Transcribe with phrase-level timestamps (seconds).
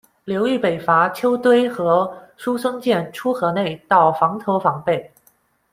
[0.23, 5.13] 刘裕北伐，丘堆和叔孙建出河内到枋头防备。